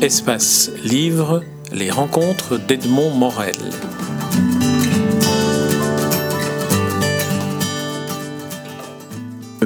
[0.00, 3.56] Espace Livre, les rencontres d'Edmond Morel.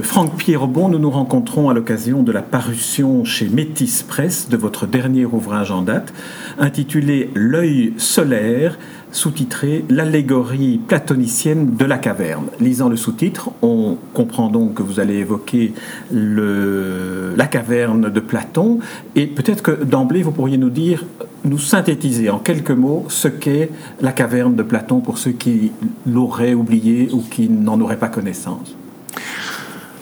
[0.00, 4.86] Franck Pierrebon, nous nous rencontrons à l'occasion de la parution chez Métis Presse de votre
[4.86, 6.14] dernier ouvrage en date,
[6.58, 8.78] intitulé L'œil solaire,
[9.12, 12.46] sous-titré L'allégorie platonicienne de la caverne.
[12.60, 15.72] Lisant le sous-titre, on comprend donc que vous allez évoquer
[16.10, 18.80] le, la caverne de Platon,
[19.14, 21.04] et peut-être que d'emblée vous pourriez nous dire,
[21.44, 25.72] nous synthétiser en quelques mots ce qu'est la caverne de Platon pour ceux qui
[26.06, 28.76] l'auraient oublié ou qui n'en auraient pas connaissance.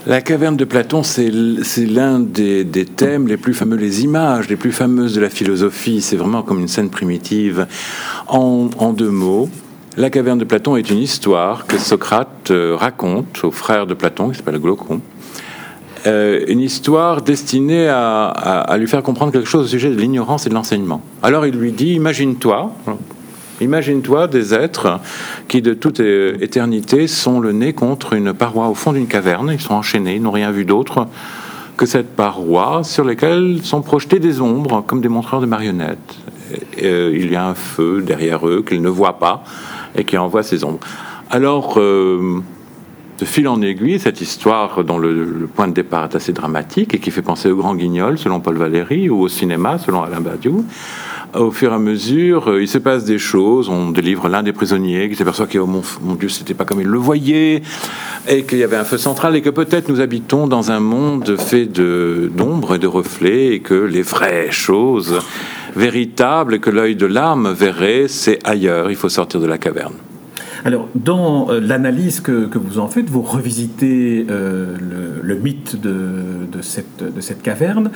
[0.07, 2.65] La caverne de Platon, c'est l'un des,
[2.97, 6.01] thèmes les plus fameux, les images les plus fameuses de la philosophie.
[6.01, 7.67] C'est vraiment comme une scène primitive.
[8.27, 9.51] En, deux mots,
[9.99, 14.31] la caverne de Platon est une histoire que Socrate euh, raconte au frère de Platon,
[14.31, 15.03] qui s'appelle Glaucon.
[16.07, 20.49] Euh, une histoire destinée à, lui faire comprendre quelque chose au sujet de l'ignorance et
[20.49, 21.03] de l'enseignement.
[21.23, 22.73] Alors il lui dit, imagine-toi,
[23.61, 25.01] Imagine-toi des êtres
[25.49, 29.51] qui, de toute éternité, sont le nez contre une paroi au fond d'une caverne.
[29.53, 31.07] Ils sont enchaînés, ils n'ont rien vu d'autre
[31.81, 36.15] que cette paroi sur laquelle sont projetées des ombres, comme des montreurs de marionnettes.
[36.83, 39.43] Euh, il y a un feu derrière eux qu'ils ne voient pas
[39.95, 40.81] et qui envoie ces ombres.
[41.31, 42.43] Alors, euh,
[43.21, 46.99] de fil en aiguille, cette histoire dont le, point de départ est assez dramatique et
[46.99, 50.65] qui fait penser au Grand Guignol, selon Paul Valéry, ou au cinéma, selon Alain Badiou,
[51.35, 53.69] au fur et à mesure, euh, il se passe des choses.
[53.69, 56.81] On délivre l'un des prisonniers qui s'aperçoit que, oh, mon, mon Dieu, c'était pas comme
[56.81, 57.63] il le voyait,
[58.27, 61.37] et qu'il y avait un feu central, et que peut-être nous habitons dans un monde
[61.37, 65.19] fait d'ombre et de reflets, et que les vraies choses
[65.77, 68.91] véritables que l'œil de l'âme verrait, c'est ailleurs.
[68.91, 69.95] Il faut sortir de la caverne.
[70.65, 74.77] Alors, dans euh, l'analyse que, vous en faites, vous revisitez euh,
[75.23, 77.91] le, mythe de, cette, caverne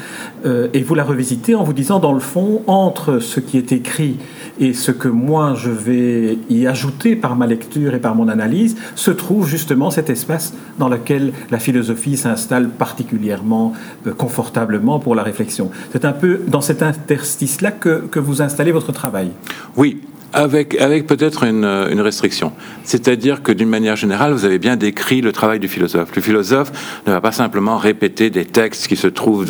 [0.46, 3.72] euh, et vous la revisitez en vous disant, dans le fond, entre ce qui est
[3.72, 4.16] écrit
[4.58, 8.76] et ce que moi je vais y ajouter par ma lecture et par mon analyse,
[8.94, 13.74] se trouve justement cet espace dans lequel la philosophie s'installe particulièrement
[14.16, 15.70] confortablement pour la réflexion.
[15.92, 19.30] C'est un peu dans cet interstice-là que, que vous installez votre travail.
[19.76, 20.00] Oui,
[20.34, 21.64] avec, peut-être une,
[22.00, 22.52] restriction.
[22.82, 26.10] C'est-à-dire que d'une manière générale, vous avez bien décrit le travail du philosophe.
[26.14, 26.72] Le philosophe
[27.06, 29.46] ne va pas simplement répéter des textes qui se trouvent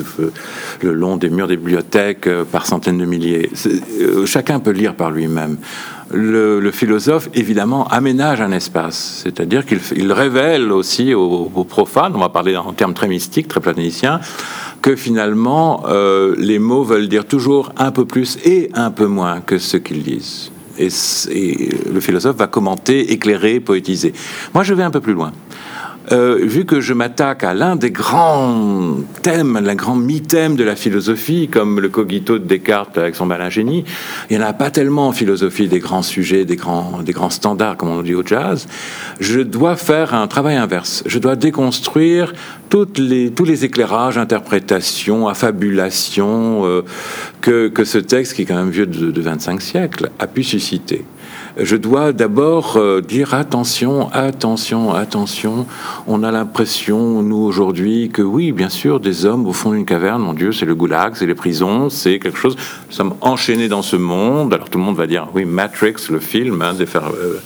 [0.82, 3.50] le long des murs des bibliothèques euh, par centaines de milliers.
[4.00, 5.56] Euh, chacun peut lire par lui-même.
[6.12, 12.56] Le, philosophe, évidemment, aménage un espace, c'est-à-dire qu'il révèle aussi aux, profanes, on va parler
[12.56, 14.20] en termes très mystiques, très platoniciens,
[14.82, 19.40] que finalement, euh, les mots veulent dire toujours un peu plus et un peu moins
[19.40, 20.88] que ce qu'ils disent et,
[21.92, 24.12] le philosophe va commenter, éclairer, poétiser.
[24.52, 25.32] Moi, je vais un peu plus loin.
[26.12, 30.76] Euh, vu que je m'attaque à l'un des grands thèmes, l'un grand mi-thème de la
[30.76, 33.84] philosophie, comme le cogito de Descartes avec son malin génie,
[34.28, 37.30] il n'y en a pas tellement en philosophie des grands sujets, des grands, des grands
[37.30, 38.66] standards, comme on dit au jazz.
[39.20, 41.02] Je dois faire un travail inverse.
[41.06, 42.34] Je dois déconstruire
[42.98, 46.82] les, tous les éclairages, interprétations, affabulations euh,
[47.40, 50.42] que, que, ce texte, qui est quand même vieux de, de 25 siècles, a pu
[50.42, 51.04] susciter
[51.56, 55.66] je dois d'abord euh, dire attention, attention, attention.
[56.06, 60.22] On a l'impression, nous aujourd'hui, que oui, bien sûr, des hommes au fond d'une caverne,
[60.22, 62.56] mon Dieu, c'est le goulag, c'est les prisons, c'est quelque chose.
[62.88, 64.52] Nous sommes enchaînés dans ce monde.
[64.52, 67.40] Alors tout le monde va dire, oui, Matrix, le film, hein, des faire, euh,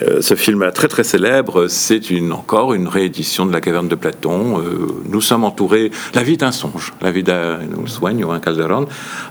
[0.00, 2.00] euh, ce film très très célèbre, c'est
[2.32, 4.58] encore une réédition de La caverne de Platon.
[4.58, 5.90] Euh, nous sommes entourés.
[6.14, 6.92] La vie est un songe.
[7.00, 8.86] La vie d'un soigne un Calderon.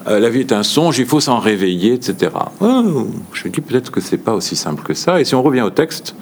[0.08, 1.00] Euh, la vie est un songe.
[1.00, 2.32] Il faut s'en réveiller, etc.
[2.60, 5.20] Oh, je me dis peut-être que c'est pas aussi simple que ça.
[5.20, 6.16] Et si on revient au texte,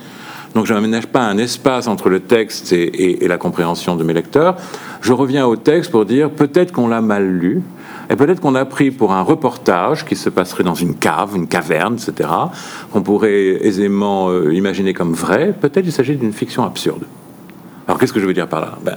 [0.55, 4.55] donc je n'aménage pas un espace entre le texte et la compréhension de mes lecteurs.
[5.01, 7.61] Je reviens au texte pour dire peut-être qu'on l'a mal lu.
[8.09, 11.47] Et peut-être qu'on a pris pour un reportage qui se passerait dans une cave, une
[11.47, 12.29] caverne, etc.,
[12.91, 17.03] qu'on pourrait aisément euh, imaginer comme vrai, peut-être il s'agit d'une fiction absurde.
[17.87, 18.77] Alors qu'est-ce que je veux dire par là?
[18.83, 18.95] Ben,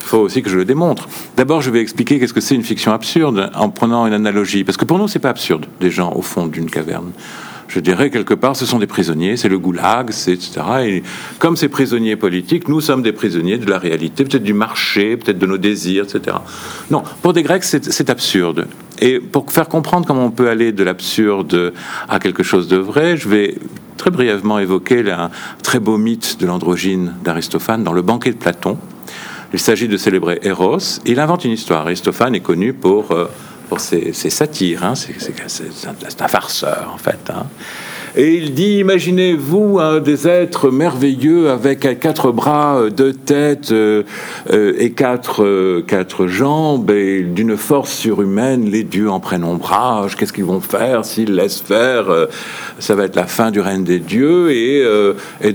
[0.00, 1.08] il faut aussi que je le démontre.
[1.36, 4.76] D'abord, je vais expliquer qu'est-ce que c'est une fiction absurde en prenant une analogie, parce
[4.76, 7.12] que pour nous, c'est pas absurde des gens au fond d'une caverne
[7.72, 10.50] je dirais quelque part, ce sont des prisonniers, c'est le goulag, etc.
[10.84, 11.02] Et
[11.38, 15.38] comme ces prisonniers politiques, nous sommes des prisonniers de la réalité, peut-être du marché, peut-être
[15.38, 16.36] de nos désirs, etc.
[16.90, 18.66] Non, pour des Grecs, c'est absurde.
[19.00, 21.72] Et pour faire comprendre comment on peut aller de l'absurde
[22.10, 23.56] à quelque chose de vrai, je vais
[23.96, 25.30] très brièvement évoquer un
[25.62, 28.76] très beau mythe de l'androgyne d'Aristophane dans le banquet de Platon.
[29.54, 31.00] Il s'agit de célébrer Eros.
[31.06, 31.82] Il invente une histoire.
[31.82, 33.12] Aristophane est connu pour...
[33.12, 33.30] Euh,
[33.72, 34.84] pour ses, satires.
[34.84, 34.92] Hein.
[34.94, 37.30] C'est un, farceur, en fait.
[37.30, 37.46] Hein.
[38.14, 43.72] Et il dit, imaginez-vous des êtres merveilleux avec quatre bras, deux têtes
[44.52, 48.68] et quatre, quatre jambes et d'une force surhumaine.
[48.68, 50.16] Les dieux en prennent ombrage.
[50.16, 52.04] Qu'est-ce qu'ils vont faire s'ils laissent faire
[52.78, 54.50] Ça va être la fin du règne des dieux.
[54.50, 54.84] Et,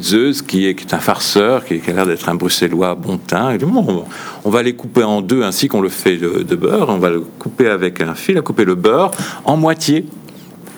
[0.02, 3.66] Zeus, qui est, un farceur, qui, a l'air d'être un bruxellois bon teint, et dit,
[3.66, 4.06] bon,
[4.46, 6.90] on va les couper en deux ainsi qu'on le fait de, beurre.
[6.90, 9.12] On va le couper avec un fil, à couper le beurre
[9.46, 10.06] en moitié.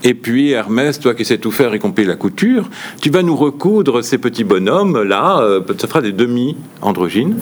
[0.04, 2.69] Et puis Hermès, toi qui sais tout faire, y compris la couture,
[3.01, 7.40] tu vas nous recoudre ces petits bonhommes là, euh, ça fera des demi androgynes.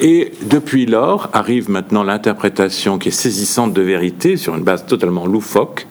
[0.00, 5.26] Et depuis lors arrive maintenant l'interprétation qui est saisissante de vérité sur une base totalement
[5.26, 5.86] loufoque.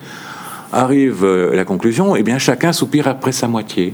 [0.73, 3.93] Arrive euh, la conclusion, eh bien chacun soupire après sa moitié.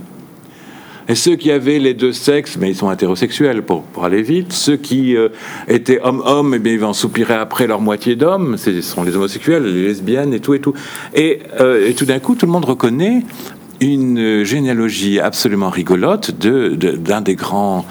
[1.11, 4.53] Et ceux qui avaient les deux sexes, mais ils sont hétérosexuels pour, pour aller vite.
[4.53, 5.27] Ceux qui euh,
[5.67, 8.55] étaient hommes-hommes, eh bien, ils vont soupirer après leur moitié d'hommes.
[8.55, 10.73] Ce sont les homosexuels, les lesbiennes et tout et tout.
[11.13, 13.25] Et, euh, tout d'un coup, tout le monde reconnaît
[13.81, 17.85] une généalogie absolument rigolote d'un de, des, grands,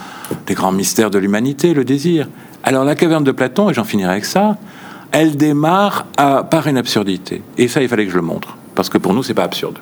[0.46, 2.26] des grands mystères de l'humanité, le désir.
[2.64, 4.56] Alors la caverne de Platon, et j'en finirai avec ça,
[5.12, 7.42] elle démarre par une absurdité.
[7.58, 8.56] Et ça, il fallait que je le montre.
[8.74, 9.76] Parce que pour nous, c'est pas absurde.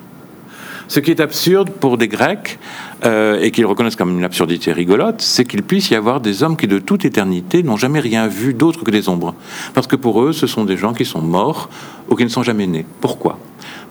[0.89, 2.57] Ce qui est absurde pour des Grecs,
[3.05, 6.57] euh, et qu'ils reconnaissent comme une absurdité rigolote, c'est qu'il puisse y avoir des hommes
[6.57, 9.35] qui, de toute éternité, n'ont jamais rien vu d'autre que des ombres.
[9.75, 11.69] Parce que pour eux, ce sont des gens qui sont morts
[12.09, 12.87] ou qui ne sont jamais nés.
[13.01, 13.37] Pourquoi?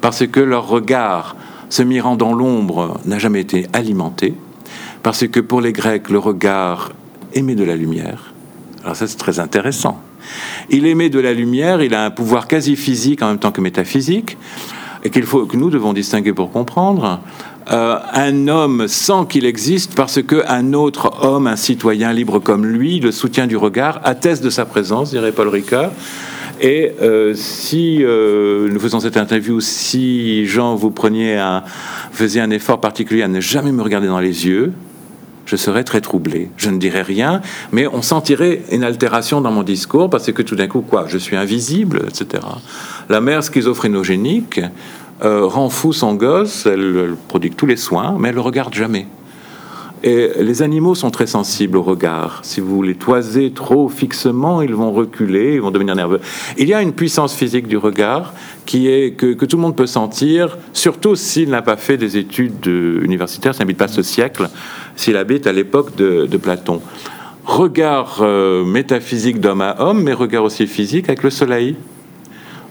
[0.00, 1.36] Parce que leur regard,
[1.70, 4.34] se mirant dans l'ombre, n'a jamais été alimenté.
[5.04, 6.90] Parce que pour les Grecs, le regard
[7.32, 8.34] émet de la lumière.
[8.82, 10.02] Alors ça, c'est très intéressant.
[10.68, 13.60] Il émet de la lumière, il a un pouvoir quasi physique en même temps que
[13.60, 14.36] métaphysique
[15.04, 17.20] et qu'il faut que nous devons distinguer pour comprendre.
[17.70, 22.98] Euh, un homme sans qu'il existe parce qu'un autre homme, un citoyen libre comme lui,
[22.98, 25.90] le soutien du regard, atteste de sa présence, dirait Paul Ricard.
[26.60, 31.62] Et euh, si euh, nous faisons cette interview, si Jean vous preniez un,
[32.10, 34.72] faisait un effort particulier à ne jamais me regarder dans les yeux,
[35.48, 36.50] je serais très troublé.
[36.58, 37.40] Je ne dirais rien,
[37.72, 41.16] mais on sentirait une altération dans mon discours parce que tout d'un coup, quoi, je
[41.16, 42.44] suis invisible, etc.
[43.08, 44.60] La mère schizophrénogénique
[45.24, 49.06] euh, rend fou son gosse, elle, prodigue tous les soins, mais elle le regarde jamais.
[50.04, 52.40] Et les animaux sont très sensibles au regard.
[52.42, 56.20] Si vous les toisez trop fixement, ils vont reculer, ils vont devenir nerveux.
[56.56, 58.32] Il y a une puissance physique du regard
[58.64, 62.66] qui est que, tout le monde peut sentir, surtout s'il n'a pas fait des études
[62.66, 64.48] universitaires, s'il n'habite pas ce siècle,
[64.94, 66.80] s'il habite à l'époque de, Platon.
[67.44, 71.76] Regard euh, métaphysique d'homme à homme, mais regard aussi physique avec le soleil.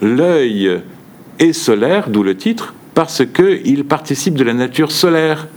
[0.02, 0.80] L'œil
[1.40, 5.48] est solaire, d'où le titre, parce qu'il participe de la nature solaire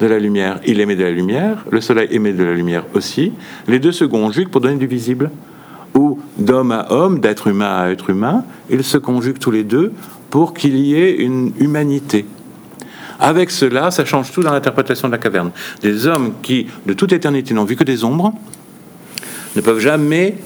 [0.00, 0.60] de la lumière.
[0.66, 3.32] Il émet de la lumière, le soleil émet de la lumière aussi.
[3.68, 5.30] Les deux se conjuguent pour donner du visible.
[5.94, 9.92] Ou d'homme à homme, d'être humain à être humain, ils se conjuguent tous les deux
[10.30, 12.24] pour qu'il y ait une humanité.
[13.18, 15.50] Avec cela, ça change tout dans l'interprétation de la caverne.
[15.82, 18.32] Des hommes qui, de toute éternité, n'ont vu que des ombres,
[19.56, 20.36] ne peuvent jamais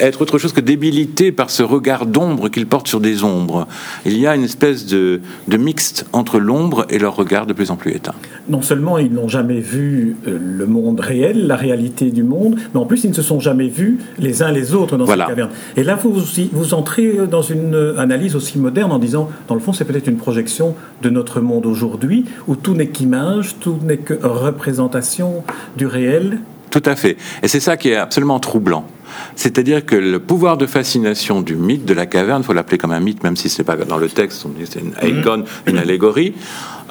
[0.00, 3.66] être autre chose que débilité par ce regard d'ombre qu'il porte sur des ombres.
[4.04, 7.70] Il y a une espèce de, de mixte entre l'ombre et leur regard de plus
[7.70, 8.14] en plus éteint.
[8.48, 12.80] Non seulement ils n'ont jamais vu euh, le monde réel, la réalité du monde, mais
[12.80, 15.50] en plus ils ne se sont jamais vus les uns les autres dans cette caverne.
[15.76, 16.12] Et là, vous,
[16.52, 20.16] vous entrez dans une analyse aussi moderne en disant, dans le fond, c'est peut-être une
[20.16, 25.42] projection de notre monde aujourd'hui, où tout n'est qu'image, tout n'est que représentation
[25.76, 26.38] du réel.
[26.70, 27.16] Tout à fait.
[27.42, 28.86] Et c'est ça qui est absolument troublant.
[29.34, 32.92] C'est-à-dire que le pouvoir de fascination du mythe de la caverne, il faut l'appeler comme
[32.92, 35.20] un mythe, même si ce n'est pas dans le texte, c'est une mhm.
[35.20, 36.34] icône, une allégorie,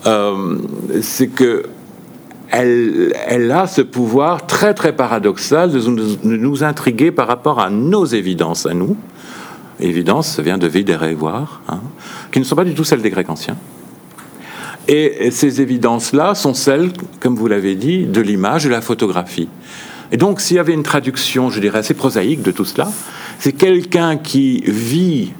[0.05, 0.57] euh,
[1.01, 1.63] c'est que
[2.51, 5.79] elle, a ce pouvoir très très paradoxal de
[6.23, 8.95] nous, intriguer par rapport à nos évidences à nous.
[9.79, 11.81] Évidence, ça vient de videre et voir, hein,
[12.31, 13.57] qui ne sont pas du tout celles des Grecs anciens.
[14.87, 19.49] Et ces évidences-là sont celles, comme vous l'avez dit, de l'image et de la photographie.
[20.11, 22.87] Et donc, s'il y avait une traduction, je dirais, assez prosaïque de tout cela,
[23.39, 25.33] c'est quelqu'un qui vit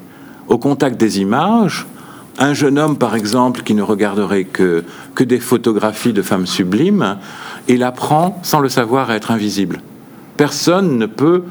[0.48, 1.86] au contact des images,
[2.38, 4.84] un jeune homme, par exemple, qui ne regarderait que,
[5.14, 7.18] que des photographies de femmes sublimes,
[7.68, 9.82] il apprend, sans le savoir, à être invisible.
[10.36, 11.44] Personne ne peut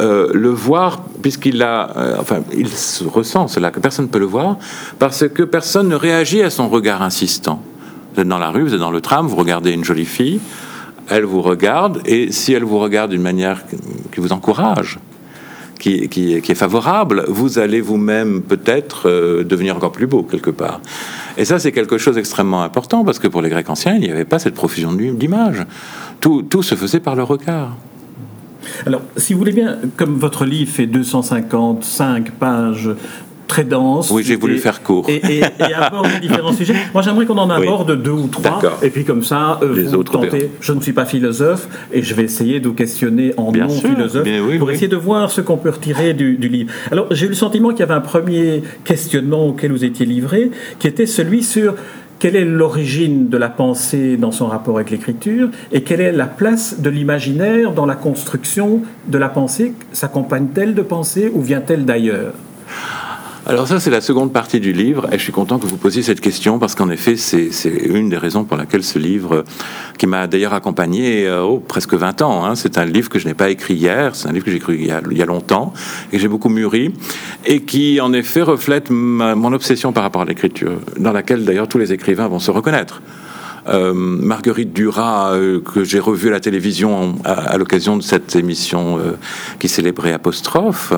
[0.00, 2.66] euh, le voir, puisqu'il euh, enfin, il
[3.08, 4.58] ressent cela, que personne ne peut le voir,
[4.98, 7.62] parce que personne ne réagit à son regard insistant.
[8.14, 10.40] Vous êtes dans la rue, vous êtes dans le tram, vous regardez une jolie fille,
[11.08, 13.62] elle vous regarde, et si elle vous regarde d'une manière
[14.12, 14.98] qui vous encourage,
[15.78, 20.80] qui, qui, est favorable, vous allez vous-même peut-être euh, devenir encore plus beau quelque part.
[21.36, 24.10] Et ça, c'est quelque chose d'extrêmement important, parce que pour les Grecs anciens, il n'y
[24.10, 25.66] avait pas cette profusion d'images.
[26.20, 27.76] Tout, tout se faisait par le regard.
[28.86, 32.90] Alors, si vous voulez bien, comme votre livre fait 255 pages
[33.48, 34.10] très dense.
[34.10, 35.04] Oui, j'ai voulu faire court.
[35.10, 36.74] Et, et, et aborde différents sujets.
[36.94, 38.62] Moi, j'aimerais qu'on en aborde deux ou trois.
[38.82, 40.50] Et puis comme ça, euh, Les vous autres tentez.
[40.60, 43.90] Je ne suis pas philosophe et je vais essayer de vous questionner en Bien sûr.
[43.90, 44.72] non-philosophe Bien oui, pour oui.
[44.74, 46.72] essayer de voir ce qu'on peut retirer du, du livre.
[46.90, 50.50] Alors, j'ai eu le sentiment qu'il y avait un premier questionnement auquel vous étiez livré,
[50.78, 51.74] qui était celui sur
[52.22, 56.26] quelle est l'origine de la pensée dans son rapport avec l'écriture et quelle est la
[56.26, 59.74] place de l'imaginaire dans la construction de la pensée?
[59.90, 62.34] S'accompagne-t-elle de pensée ou vient-elle d'ailleurs?
[63.44, 66.04] Alors ça, c'est la seconde partie du livre, et je suis content que vous posiez
[66.04, 67.50] cette question, parce qu'en effet, c'est
[67.84, 69.44] une des raisons pour laquelle ce livre,
[69.98, 73.26] qui m'a d'ailleurs accompagné euh, oh, presque 20 ans, hein, c'est un livre que je
[73.26, 75.72] n'ai pas écrit hier, c'est un livre que j'ai écrit il y, a, longtemps,
[76.12, 76.94] et j'ai beaucoup mûri,
[77.44, 81.78] et qui en effet reflète mon obsession par rapport à l'écriture, dans laquelle d'ailleurs tous
[81.78, 83.02] les écrivains vont se reconnaître.
[83.68, 89.00] Euh, Marguerite Duras, euh, que j'ai revue à la télévision à, l'occasion de cette émission
[89.58, 90.92] qui célébrait Apostrophe,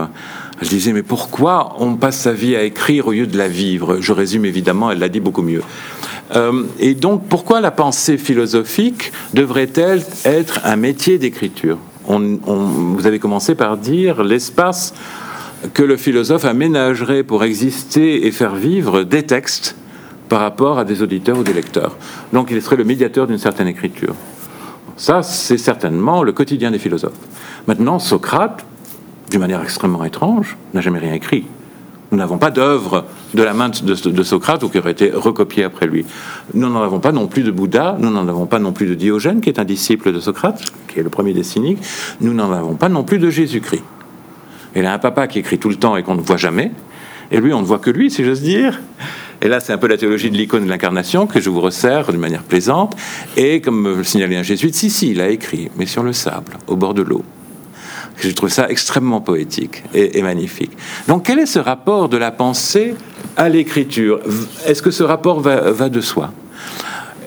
[0.61, 4.01] elle disait mais pourquoi on passe sa vie à écrire au lieu de la vivre?
[4.01, 5.63] Je résume évidemment, elle l'a dit beaucoup mieux.
[6.35, 11.79] Euh, et donc pourquoi la pensée philosophique devrait-elle être un métier d'écriture?
[12.07, 14.95] On, Vous avez commencé par dire l'espace
[15.73, 19.77] que le philosophe aménagerait pour exister et faire vivre des textes
[20.29, 21.97] par rapport à des auditeurs ou des lecteurs.
[22.33, 24.15] Donc il serait le médiateur d'une certaine écriture.
[24.97, 27.19] Ça, c'est certainement le quotidien des philosophes.
[27.67, 28.65] Maintenant, Socrate,
[29.31, 31.45] d'une manière extrêmement étrange, n'a jamais rien écrit.
[32.13, 35.87] Nous n'avons pas d'œuvre de la main de, Socrate ou qui aurait été recopiée après
[35.87, 36.05] lui.
[36.53, 38.95] Nous n'en avons pas non plus de Bouddha, nous n'en avons pas non plus de
[38.95, 41.79] Diogène, qui est un disciple de Socrate, qui est le premier des cyniques,
[42.21, 43.83] nous n'en avons pas non plus de Jésus-Christ.
[44.77, 46.73] Il a un papa qui écrit tout le temps et qu'on ne voit jamais,
[47.31, 48.81] et lui, on ne voit que lui, si j'ose dire.
[49.43, 52.11] Et là, c'est un peu la théologie de l'icône de l'incarnation que je vous resserre
[52.11, 52.97] d'une manière plaisante.
[53.37, 56.53] Et comme me signalait un jésuite, si, si, il a écrit, mais sur le sable,
[56.67, 57.25] au bord de l'eau.
[58.19, 60.73] Je trouve ça extrêmement poétique et, magnifique.
[61.09, 62.95] Donc, quel est ce rapport de la pensée
[63.37, 64.21] à l'écriture?
[64.67, 66.33] Est-ce que ce rapport va, de soi?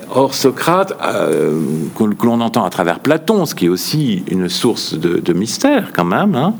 [0.09, 1.61] Or, Socrate, euh,
[1.95, 5.91] que, l'on entend à travers Platon, ce qui est aussi une source de, de mystère
[5.93, 6.53] quand même, hein,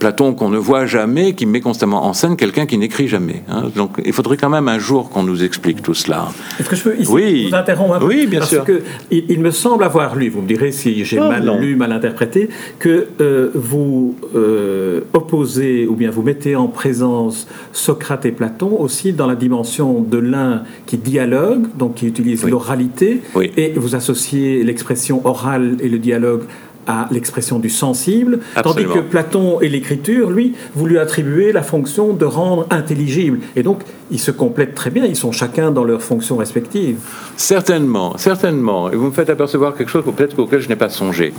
[0.00, 3.44] Platon qu'on ne voit jamais, qui met constamment en scène quelqu'un qui n'écrit jamais.
[3.48, 3.64] hein.
[3.76, 6.28] Donc il faudrait quand même un jour qu'on nous explique tout cela.
[6.58, 7.48] Est-ce que je peux ici Oui.
[7.48, 8.64] vous interrompre un peu Oui, bien Parce sûr.
[8.64, 8.80] que
[9.12, 11.60] il, il me semble avoir lu, vous me direz si j'ai Oh, mal non.
[11.60, 18.24] lu, mal interprété, que euh, vous euh, opposez ou bien vous mettez en présence Socrate
[18.26, 22.50] et Platon aussi dans la dimension de l'un qui dialogue, donc qui utilise Oui.
[22.50, 23.52] l'oralité, Oui.
[23.58, 26.44] et vous associez l'expression orale et le dialogue
[26.90, 32.14] à l'expression du sensible, tandis que Platon et l'écriture, lui, vous lui attribuez la fonction
[32.14, 33.38] de rendre intelligible.
[33.54, 36.98] Et donc, ils se complètent très bien, ils sont chacun dans leurs fonctions respectives.
[37.36, 38.90] Certainement, certainement.
[38.90, 41.32] Et vous me faites apercevoir quelque chose peut-être auquel je n'ai pas songé,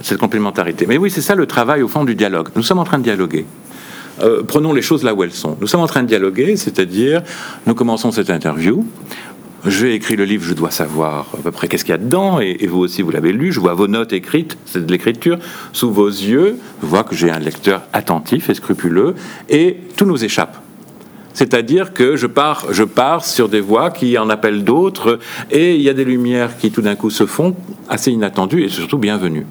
[0.00, 0.86] cette complémentarité.
[0.86, 2.48] Mais oui, c'est ça le travail au fond du dialogue.
[2.56, 3.44] Nous sommes en train de dialoguer.
[4.22, 5.56] Euh, prenons les choses là où elles sont.
[5.60, 7.22] Nous sommes en train de dialoguer, c'est-à-dire,
[7.66, 8.86] nous commençons cette interview.
[9.66, 12.38] J'ai écrit le livre, je dois savoir à peu près qu'est-ce qu'il y a dedans,
[12.38, 13.50] et, vous aussi vous l'avez lu.
[13.50, 15.38] Je vois vos notes écrites, c'est de l'écriture,
[15.72, 16.58] sous vos yeux.
[16.82, 19.14] Je vois que j'ai un lecteur attentif et scrupuleux,
[19.48, 20.58] et tout nous échappe.
[21.32, 25.18] C'est-à-dire que je pars, je pars sur des voies qui en appellent d'autres,
[25.50, 27.56] et il y a des lumières qui tout d'un coup se font,
[27.88, 29.46] assez inattendues et surtout bienvenues.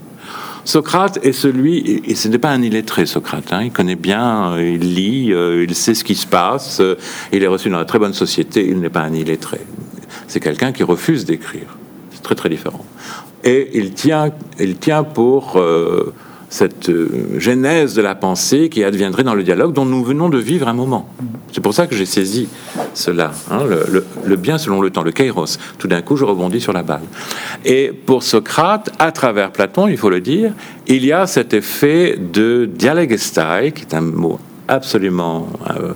[0.64, 4.78] Socrate est celui, et ce n'est pas un illettré, Socrate, hein, il connaît bien, euh,
[4.80, 6.96] il lit, euh, il sait ce qui se passe, euh,
[7.34, 9.60] il est reçu dans la très bonne société, il n'est pas un illettré.
[10.28, 11.78] C'est quelqu'un qui refuse d'écrire.
[12.12, 12.86] C'est très très différent.
[13.44, 16.14] Et il tient, il tient pour euh,
[16.50, 20.38] cette euh, genèse de la pensée qui adviendrait dans le dialogue dont nous venons de
[20.38, 21.10] vivre un moment.
[21.52, 22.48] C'est pour ça que j'ai saisi
[22.94, 23.64] cela, hein,
[24.24, 25.58] le, bien selon le temps, le kairos.
[25.78, 27.02] Tout d'un coup, je rebondis sur la balle.
[27.66, 30.54] Et pour Socrate, à travers Platon, il faut le dire,
[30.88, 35.48] il y a cet effet de dialogestai, qui est un mot absolument...
[35.70, 35.94] euh,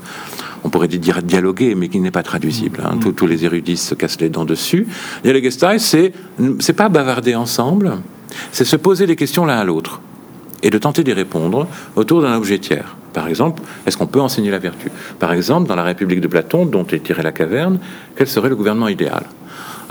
[0.67, 2.81] on pourrait dire dialoguer, mais qui n'est pas traduisible.
[2.83, 2.97] hein.
[3.00, 4.86] Tous, tous les érudits se cassent les dents dessus.
[5.24, 6.12] Dialogestai, c'est
[6.59, 7.93] c'est pas bavarder ensemble,
[8.51, 10.01] c'est se poser des questions l'un à l'autre
[10.62, 12.95] et de tenter d'y répondre autour d'un objet tiers.
[13.13, 14.91] Par exemple, est-ce qu'on peut enseigner la vertu?
[15.19, 17.79] Par exemple, dans la République de Platon, dont est tirée la caverne,
[18.17, 19.24] quel serait le gouvernement idéal?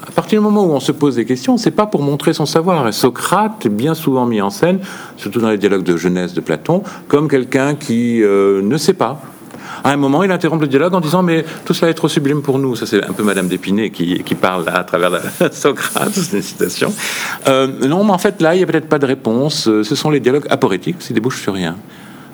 [0.06, 2.47] À partir du moment où on se pose des questions, c'est pas pour montrer son
[2.47, 2.87] savoir.
[2.87, 4.80] Et Socrate est bien souvent mis en scène,
[5.16, 9.23] surtout dans les dialogues de jeunesse de Platon, comme quelqu'un qui euh, ne sait pas.
[9.85, 12.42] À un moment, il interrompt le dialogue en disant Mais tout cela est trop sublime
[12.42, 12.76] pour nous.
[12.76, 15.21] Ça, c'est un peu Madame d'Épinay qui, parle à travers la,
[15.52, 16.92] Socrate, c'est une citation.
[17.49, 19.68] Euh, non, mais en fait, là, il n'y a peut-être pas de réponse.
[19.68, 21.76] Euh, Ce sont les dialogues aporétiques qui débouchent sur rien.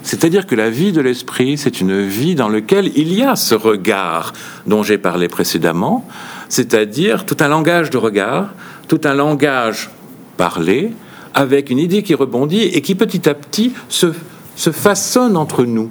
[0.02, 3.54] C'est-à-dire que la vie de l'esprit, c'est une vie dans laquelle il y a ce
[3.54, 4.32] regard
[4.66, 6.04] dont j'ai parlé précédemment,
[6.48, 8.48] c'est-à-dire tout un langage de regard,
[8.88, 9.90] tout un langage
[10.36, 10.92] parlé,
[11.34, 14.12] avec une idée qui rebondit et qui petit à petit se
[14.72, 15.90] façonne entre nous.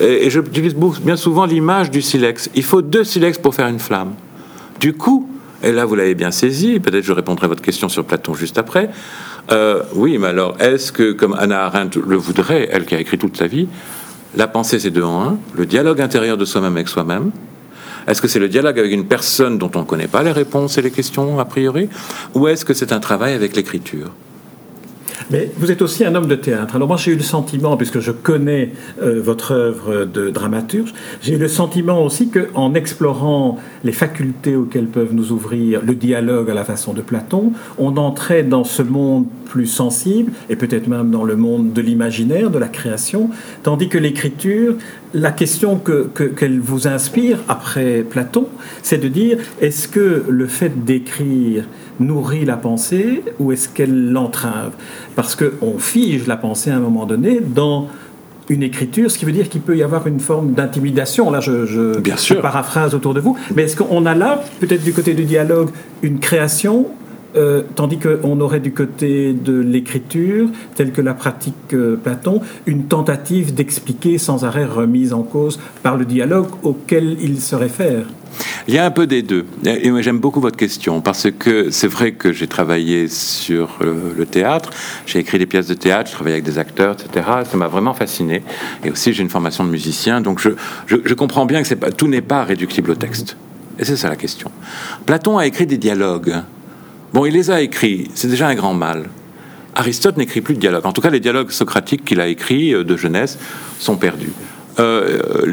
[0.00, 2.50] Et, et j'utilise bien souvent l'image du silex.
[2.54, 4.14] Il faut deux silex pour faire une flamme.
[4.80, 5.28] Du coup,
[5.62, 8.58] et là vous l'avez bien saisi, peut-être je répondrai à votre question sur Platon juste
[8.58, 8.90] après.
[9.52, 13.18] Euh, oui, mais alors, est-ce que, comme Anna Arendt le voudrait, elle qui a écrit
[13.18, 13.68] toute sa vie,
[14.36, 17.30] la pensée c'est deux en un, le dialogue intérieur de soi-même avec soi-même,
[18.06, 20.78] est-ce que c'est le dialogue avec une personne dont on ne connaît pas les réponses
[20.78, 21.88] et les questions a priori?
[22.34, 24.10] Ou est-ce que c'est un travail avec l'écriture?
[25.30, 26.76] Mais vous êtes aussi un homme de théâtre.
[26.76, 28.70] Alors moi j'ai eu le sentiment, puisque je connais
[29.02, 34.88] euh, votre œuvre de dramaturge, j'ai eu le sentiment aussi qu'en explorant les facultés auxquelles
[34.88, 39.26] peuvent nous ouvrir le dialogue à la façon de Platon, on entrait dans ce monde
[39.50, 43.30] plus sensible, et peut-être même dans le monde de l'imaginaire, de la création,
[43.64, 44.76] tandis que l'écriture,
[45.12, 48.46] la question qu'elle que, vous inspire après Platon,
[48.82, 51.64] c'est de dire est-ce que le fait d'écrire
[52.00, 54.72] nourrit la pensée ou est-ce qu'elle l'entrave?
[55.14, 57.88] Parce qu'on fige la pensée à un moment donné dans
[58.48, 61.30] une écriture, ce qui veut dire qu'il peut y avoir une forme d'intimidation.
[61.30, 63.38] Là, je, je, paraphrase autour de vous.
[63.54, 65.70] Mais est-ce qu'on a là, peut-être du côté du dialogue,
[66.02, 66.86] une création
[67.36, 72.84] euh, tandis qu'on aurait du côté de l'écriture, telle que la pratique euh, Platon, une
[72.84, 78.06] tentative d'expliquer sans arrêt remise en cause par le dialogue auquel il se réfère.
[78.68, 79.46] Il y a un peu des deux.
[79.64, 84.26] Et j'aime beaucoup votre question parce que c'est vrai que j'ai travaillé sur euh, le,
[84.26, 84.70] théâtre,
[85.06, 87.26] j'ai écrit des pièces de théâtre, je travaillé avec des acteurs, etc.
[87.50, 88.42] Ça m'a vraiment fasciné.
[88.84, 90.50] Et aussi, j'ai une formation de musicien, donc je,
[90.86, 93.36] je, comprends bien que tout n'est pas réductible au texte.
[93.78, 94.50] Et c'est ça la question.
[95.06, 96.34] Platon a écrit des dialogues.
[97.12, 99.08] Bon, il les a écrits, c'est déjà un grand mal.
[99.74, 100.86] Aristote n'écrit plus de dialogues.
[100.86, 103.38] En tout cas, les dialogues socratiques qu'il a écrits euh, de jeunesse
[103.78, 104.32] sont perdus.
[104.78, 105.44] Euh,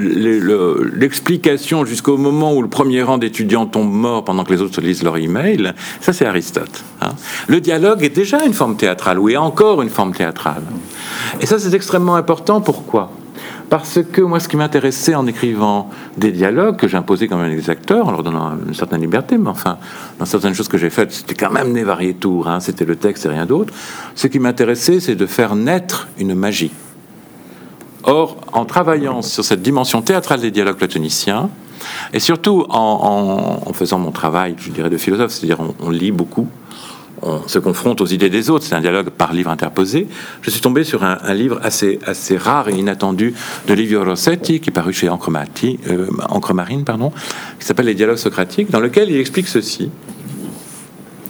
[0.94, 4.82] l'explication jusqu'au moment où le premier rang d'étudiants tombe mort pendant que les autres se
[4.82, 6.84] lisent leur email, ça c'est Aristote.
[7.02, 7.10] Hein.
[7.48, 10.64] Le dialogue est déjà une forme théâtrale, ou est encore une forme théâtrale.
[11.42, 12.62] Et ça c'est extrêmement important.
[12.62, 13.12] Pourquoi?
[13.69, 17.69] Parce que moi, ce qui m'intéressait en écrivant des dialogues que j'imposais quand même les
[17.69, 19.77] acteurs, en leur donnant une certaine liberté, mais enfin,
[20.19, 22.95] dans certaines choses que j'ai faites, c'était quand même né variés tours, hein, c'était le
[22.95, 23.74] texte et rien d'autre.
[24.15, 26.71] Ce qui m'intéressait, c'est de faire naître une magie.
[28.03, 31.49] Or, en travaillant sur cette dimension théâtrale des dialogues platoniciens,
[32.13, 36.47] et surtout en, faisant mon travail, je dirais, de philosophe, c'est-à-dire on, lit beaucoup,
[37.21, 40.08] on se confronte aux idées des autres, c'est un dialogue par livre interposé,
[40.41, 43.34] je suis tombé sur un, livre assez, assez rare et inattendu
[43.67, 45.32] de Livio Rossetti, qui est paru chez Encre,
[45.89, 46.08] euh,
[46.86, 47.12] pardon,
[47.60, 49.89] qui s'appelle Les dialogues socratiques, dans lequel il explique ceci,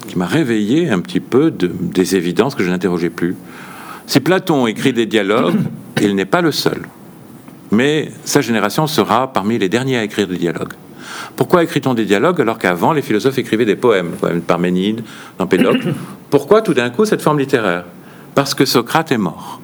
[0.08, 3.36] qui m'a réveillé un petit peu de, des évidences que je n'interrogeais plus.
[4.06, 5.60] Si Platon écrit des dialogues,
[6.02, 6.82] il n'est pas le seul.
[7.72, 10.74] Mais sa génération sera parmi les derniers à écrire des dialogues.
[11.36, 15.04] Pourquoi écrit-on des dialogues alors qu'avant les philosophes écrivaient des poèmes, le poème de Parménide,
[15.40, 15.94] d'Empédocle
[16.30, 17.86] Pourquoi tout d'un coup cette forme littéraire?
[18.36, 19.62] Parce que Socrate est mort.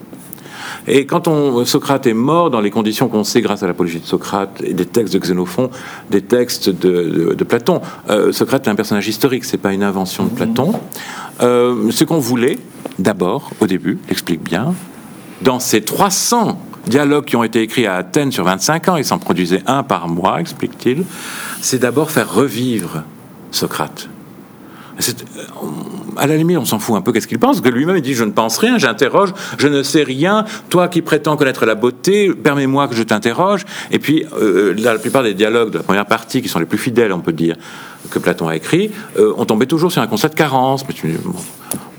[0.88, 4.06] Et quand on, Socrate est mort dans les conditions qu'on sait grâce à l'apologie de
[4.06, 5.70] Socrate et des textes de Xénophon,
[6.10, 10.30] des textes de, Platon, euh, Socrate est un personnage historique, c'est pas une invention de
[10.30, 10.74] Platon.
[11.42, 12.60] Euh, ce qu'on voulait,
[13.00, 14.74] d'abord, au début, l'explique bien,
[15.42, 19.20] dans ces 300 dialogues qui ont été écrits à Athènes sur 25 ans, il s'en
[19.20, 21.04] produisait un par mois, explique-t-il,
[21.62, 23.04] c'est d'abord faire revivre
[23.52, 24.10] Socrate.
[25.00, 25.12] Euh,
[26.18, 28.14] à la limite, on s'en fout un peu qu'est-ce qu'il pense, que lui-même il dit
[28.14, 32.32] je ne pense rien, j'interroge, je ne sais rien, toi qui prétends connaître la beauté,
[32.32, 33.66] permets-moi que je t'interroge.
[33.92, 36.78] Et puis, euh, la plupart des dialogues de la première partie, qui sont les plus
[36.78, 37.56] fidèles, on peut dire,
[38.10, 40.84] que Platon a écrit, euh, ont tombé toujours sur un constat de carence.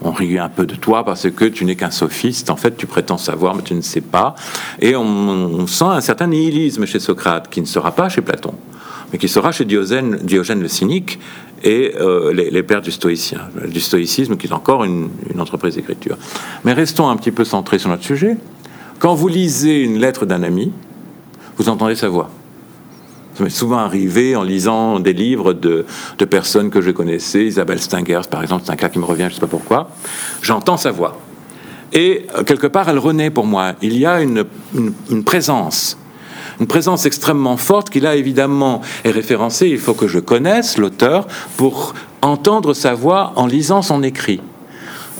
[0.04, 2.50] On rit un peu de toi parce que tu n'es qu'un sophiste.
[2.50, 4.34] En fait, tu prétends savoir, mais tu ne sais pas.
[4.80, 8.54] Et on, sent un certain nihilisme chez Socrate, qui ne sera pas chez Platon,
[9.12, 10.20] mais qui sera chez Diogène,
[10.60, 11.18] le cynique
[11.62, 16.18] et euh, les, pères du stoïcien, du stoïcisme, qui est encore une entreprise d'écriture.
[16.64, 18.36] Mais restons un petit peu centrés sur notre sujet.
[18.98, 20.70] Quand vous lisez une lettre d'un ami,
[21.56, 22.30] vous entendez sa voix.
[23.34, 25.84] Ça m'est souvent arrivé en lisant des livres de,
[26.24, 29.28] personnes que je connaissais, Isabelle Stengers par exemple, c'est un cas qui me revient, je
[29.28, 29.90] ne sais pas pourquoi.
[30.40, 31.18] J'entends sa voix.
[31.92, 33.74] Et euh, quelque part, elle renaît pour moi.
[33.82, 34.44] Il y a une,
[35.24, 35.98] présence
[36.60, 39.68] une présence extrêmement forte qui là évidemment est référencée.
[39.68, 44.40] Il faut que je connaisse l'auteur pour entendre sa voix en lisant son écrit.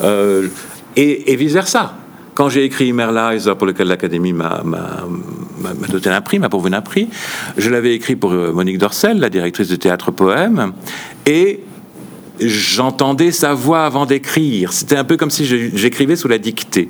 [0.03, 0.49] Euh,
[0.95, 1.97] et, et vice versa.
[2.35, 4.65] Quand j'ai écrit Merlies, pour lequel l'Académie m'a
[5.89, 7.09] doté d'un prix, m'a pourvu d'un prix,
[7.57, 10.73] je l'avais écrit pour euh, Monique Dorcel, la directrice de théâtre poème,
[11.27, 11.61] et
[12.41, 14.73] j'entendais sa voix avant d'écrire.
[14.73, 16.89] C'était un peu comme si j'écrivais sous la dictée.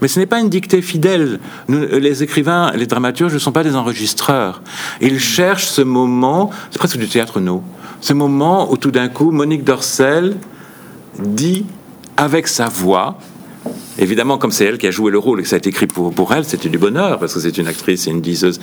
[0.00, 1.38] Mais ce n'est pas une dictée fidèle.
[1.68, 4.62] les écrivains, les dramaturges ne sont pas des enregistreurs.
[5.00, 7.62] Ils cherchent ce moment, c'est presque du théâtre no,
[8.00, 10.36] ce moment où tout d'un coup, Monique Dorcel
[11.20, 11.66] dit
[12.16, 13.18] avec sa voix,
[13.98, 15.86] Évidemment, comme c'est elle qui a joué le rôle et que ça a été écrit
[15.86, 18.60] pour, pour elle, c'était du bonheur, parce que c'est une actrice et une diseuse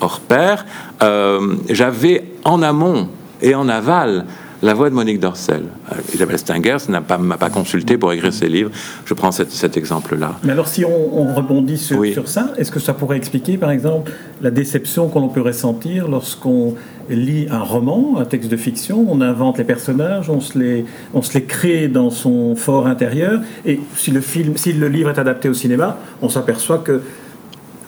[0.00, 0.66] hors pair.
[1.02, 3.08] Euh, J'avais en amont
[3.40, 4.26] et en aval
[4.62, 5.64] la voix de Monique Dorcel.
[5.90, 8.70] Euh, Isabelle Stenger ne m'a pas, pas, consulté pour écrire ses livres.
[9.04, 10.38] Je prends cet, cet exemple-là.
[10.44, 12.12] Mais alors, si on, on rebondit sur, oui.
[12.12, 16.76] sur ça, est-ce que ça pourrait expliquer, par exemple, la déception qu'on peut ressentir lorsqu'on
[17.14, 21.22] lit un roman, un texte de fiction, on invente les personnages, on se les, on
[21.22, 25.18] se les crée dans son fort intérieur, et si le, film, si le livre est
[25.18, 27.02] adapté au cinéma, on s'aperçoit que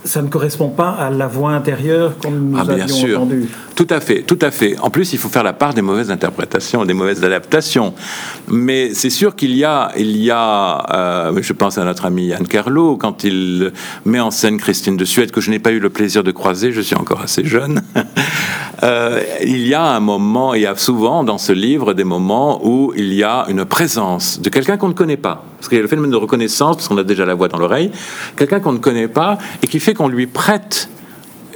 [0.04, 3.20] ça ne correspond pas à la voix intérieure qu'on nous ah, bien avions sûr.
[3.20, 3.48] entendue.
[3.74, 4.78] Tout à fait, tout à fait.
[4.80, 7.94] En plus, il faut faire la part des mauvaises interprétations, des mauvaises adaptations.
[8.48, 12.26] Mais c'est sûr qu'il y a, il y a, euh, je pense à notre ami
[12.26, 13.72] Yann Carlo, quand il
[14.04, 16.70] met en scène Christine de Suède, que je n'ai pas eu le plaisir de croiser,
[16.70, 17.82] je suis encore assez jeune.
[18.82, 22.60] euh, il y a un moment, il y a souvent dans ce livre des moments
[22.64, 25.44] où il y a une présence de quelqu'un qu'on ne connaît pas.
[25.64, 27.56] Parce qu'il y a le phénomène de reconnaissance, parce qu'on a déjà la voix dans
[27.56, 27.90] l'oreille,
[28.36, 30.90] quelqu'un qu'on ne connaît pas et qui fait qu'on lui prête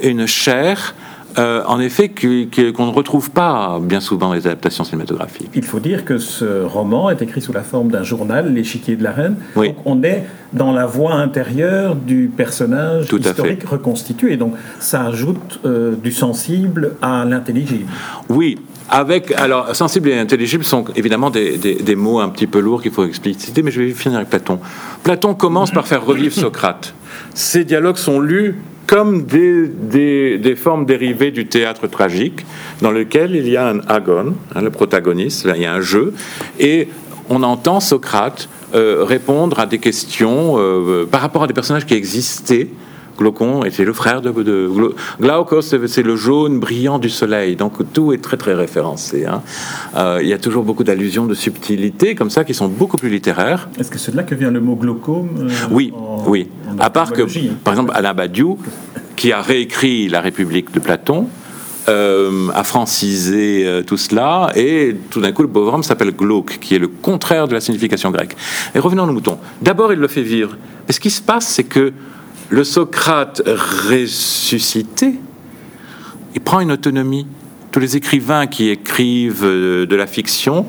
[0.01, 0.95] une chair
[1.37, 5.51] euh, en effet, qu'on ne retrouve pas bien souvent dans les adaptations cinématographiques.
[5.53, 9.03] Il faut dire que ce roman est écrit sous la forme d'un journal, L'échiquier de
[9.03, 9.35] la reine.
[9.55, 9.67] Oui.
[9.67, 14.37] Donc on est dans la voix intérieure du personnage Tout historique reconstitué.
[14.37, 17.85] Donc ça ajoute euh, du sensible à l'intelligible.
[18.29, 18.57] Oui,
[18.89, 22.91] avec, alors, sensible et intelligible sont évidemment des, des, mots un petit peu lourds qu'il
[22.91, 24.59] faut expliciter, mais je vais finir avec Platon.
[25.03, 26.93] Platon commence par faire revivre Socrate.
[27.33, 28.55] Ces dialogues sont lus
[28.87, 32.45] comme des, des, des, formes dérivées du théâtre tragique,
[32.81, 36.13] dans lequel il y a un agon, hein, le protagoniste, il y a un jeu,
[36.59, 36.89] et
[37.29, 41.93] on entend Socrate euh, répondre à des questions euh, par rapport à des personnages qui
[41.93, 42.67] existaient.
[43.19, 44.69] Glaucon était le frère de, de
[45.21, 47.55] Glaucos, c'est le jaune brillant du soleil.
[47.55, 49.25] Donc tout est très très référencé.
[49.25, 49.41] Hein.
[49.95, 53.09] Euh, il y a toujours beaucoup d'allusions, de subtilités comme ça qui sont beaucoup plus
[53.09, 53.69] littéraires.
[53.79, 56.47] Est-ce que c'est de là que vient le mot glaucome euh, Oui, en, oui.
[56.71, 58.57] en à part que, étymologie par exemple, Alain Badiou,
[59.15, 61.27] qui a réécrit La République de Platon,
[61.89, 66.59] euh, a francisé euh, tout cela, et tout d'un coup, le pauvre homme s'appelle glauque,
[66.59, 68.35] qui est le contraire de la signification grecque.
[68.75, 69.39] Et revenons au mouton.
[69.61, 70.55] D'abord, il le fait vivre.
[70.87, 71.93] Et ce qui se passe, c'est que
[72.49, 75.19] le Socrate ressuscité,
[76.33, 77.27] il prend une autonomie.
[77.71, 80.65] Tous les écrivains qui écrivent euh, de la fiction,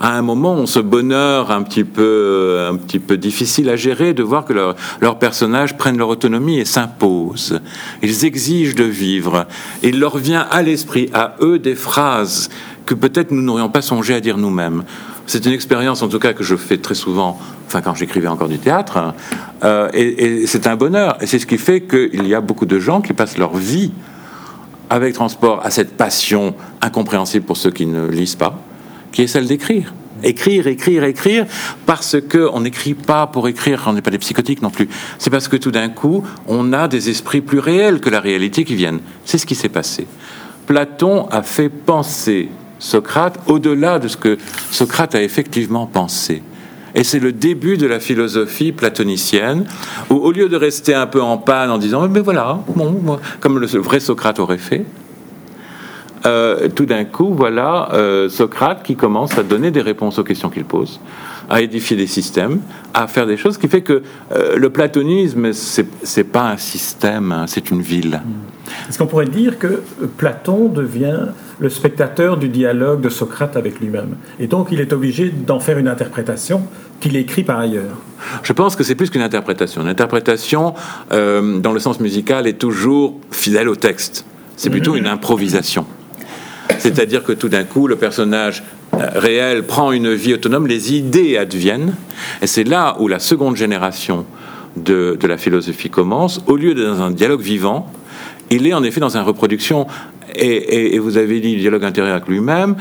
[0.00, 4.12] à un moment, ont ce bonheur un petit peu, un petit peu difficile à gérer
[4.12, 7.58] de voir que leurs leur personnages prennent leur autonomie et s'imposent.
[8.02, 9.46] Ils exigent de vivre.
[9.82, 12.50] Il leur vient à l'esprit, à eux, des phrases
[12.84, 14.84] que peut-être nous n'aurions pas songé à dire nous-mêmes.
[15.26, 18.48] C'est une expérience, en tout cas, que je fais très souvent, enfin, quand j'écrivais encore
[18.48, 19.14] du théâtre, hein,
[19.64, 21.16] euh, et, c'est un bonheur.
[21.20, 23.92] Et c'est ce qui fait qu'il y a beaucoup de gens qui passent leur vie
[24.90, 28.60] avec transport à cette passion incompréhensible pour ceux qui ne lisent pas,
[29.12, 29.94] qui est celle d'écrire.
[30.22, 31.46] Écrire, écrire, écrire,
[31.86, 34.88] parce qu'on n'écrit pas pour écrire, on n'est pas des psychotiques non plus.
[35.18, 38.64] C'est parce que tout d'un coup, on a des esprits plus réels que la réalité
[38.64, 39.00] qui viennent.
[39.24, 40.06] C'est ce qui s'est passé.
[40.66, 44.38] Platon a fait penser Socrate au-delà de ce que
[44.70, 46.42] Socrate a effectivement pensé.
[46.94, 49.64] Et c'est le début de la philosophie platonicienne,
[50.10, 52.60] où au lieu de rester un peu en panne en disant mais voilà,
[53.40, 54.84] comme le vrai Socrate aurait fait,
[56.26, 60.48] euh, tout d'un coup, voilà euh, Socrate qui commence à donner des réponses aux questions
[60.48, 61.00] qu'il pose,
[61.50, 62.60] à édifier des systèmes,
[62.94, 67.44] à faire des choses, qui fait que euh, le platonisme, c'est pas un système, hein,
[67.46, 68.22] c'est une ville.
[68.88, 69.82] Est-ce qu'on pourrait dire que
[70.16, 71.26] Platon devient
[71.58, 75.78] le spectateur du dialogue de Socrate avec lui-même Et donc il est obligé d'en faire
[75.78, 76.62] une interprétation
[77.00, 77.96] qu'il écrit par ailleurs?
[78.42, 79.82] Je pense que c'est plus qu'une interprétation.
[79.82, 80.74] L'interprétation,
[81.12, 84.24] euh, dans le sens musical, est toujours fidèle au texte.
[84.56, 85.84] C'est plutôt une improvisation.
[86.78, 88.62] C'est-à-dire que tout d'un coup, le personnage
[88.94, 91.94] euh, réel prend une vie autonome, les idées adviennent,
[92.40, 94.24] et c'est là où la seconde génération
[94.76, 96.40] de, de la philosophie commence.
[96.46, 97.92] Au lieu dans un dialogue vivant,
[98.50, 99.86] il est en effet dans une reproduction,
[100.34, 102.76] et, et, et vous avez dit le dialogue intérieur avec lui-même.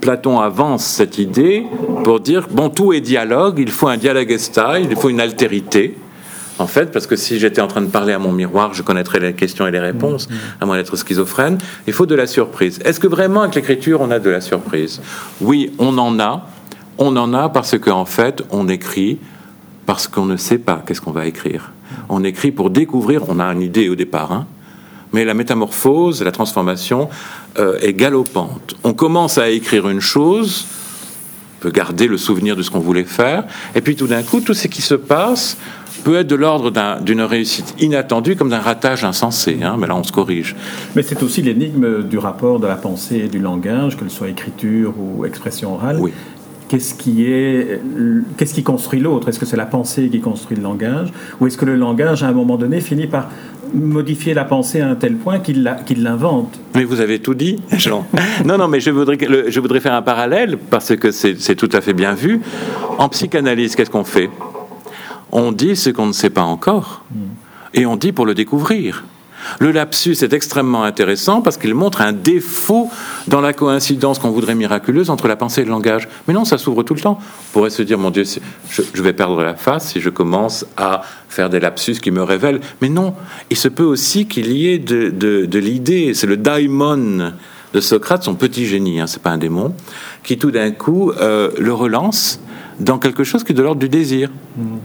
[0.00, 1.64] Platon avance cette idée
[2.04, 5.96] pour dire bon, tout est dialogue, il faut un dialogue style, il faut une altérité.
[6.58, 9.20] En fait, parce que si j'étais en train de parler à mon miroir, je connaîtrais
[9.20, 10.26] les questions et les réponses,
[10.58, 11.58] à moins d'être schizophrène.
[11.86, 12.78] Il faut de la surprise.
[12.82, 15.02] Est-ce que vraiment avec l'écriture, on a de la surprise?
[15.42, 16.46] Oui, on en a.
[16.96, 19.18] On en a parce qu'en fait, on écrit
[19.84, 21.72] parce qu'on ne sait pas qu'est-ce qu'on va écrire.
[22.08, 24.46] On écrit pour découvrir, on a une idée au départ, hein,
[25.12, 27.08] mais la métamorphose, la transformation
[27.58, 28.76] euh, est galopante.
[28.84, 30.66] On commence à écrire une chose,
[31.58, 34.40] on peut garder le souvenir de ce qu'on voulait faire, et puis tout d'un coup,
[34.40, 35.56] tout ce qui se passe
[36.06, 39.96] peut être de l'ordre d'une un, réussite inattendue comme d'un ratage insensé, hein, mais là
[39.96, 40.54] on se corrige.
[40.94, 44.28] Mais c'est aussi l'énigme du rapport de la pensée et du langage, que ce soit
[44.28, 45.98] écriture ou expression orale.
[45.98, 46.12] Oui.
[46.68, 47.80] qu'est-ce qui est,
[48.36, 49.28] qu'est-ce qui construit l'autre?
[49.28, 52.28] Est-ce que c'est la pensée qui construit le langage, ou est-ce que le langage, à
[52.28, 53.28] un moment donné, finit par
[53.74, 55.62] modifier la pensée à un tel point qu'il
[56.02, 58.06] l'invente Mais vous avez tout dit, Jean.
[58.44, 61.80] non, non, mais je voudrais, je voudrais faire un parallèle parce que c'est tout à
[61.80, 62.40] fait bien vu.
[62.98, 64.30] En psychanalyse, qu'est-ce qu'on fait?
[65.32, 67.18] On dit ce qu'on ne sait pas encore, hmm.
[67.74, 69.04] et on dit pour le découvrir.
[69.58, 72.90] Le lapsus est extrêmement intéressant parce qu'il montre un défaut
[73.28, 76.08] dans la coïncidence qu'on voudrait miraculeuse entre la pensée et le langage.
[76.26, 77.18] Mais non, ça s'ouvre tout le temps.
[77.20, 78.24] On pourrait se dire, mon Dieu,
[78.70, 82.60] je, vais perdre la face si je commence à faire des lapsus qui me révèlent.
[82.80, 83.14] Mais non,
[83.50, 87.32] il se peut aussi qu'il y ait de, l'idée, c'est le daimon
[87.74, 89.74] de Socrate, son petit génie, hein, c'est pas un démon,
[90.22, 92.40] qui tout d'un coup euh, le relance
[92.80, 94.30] dans quelque chose qui est de l'ordre du désir.
[94.56, 94.76] Mmh.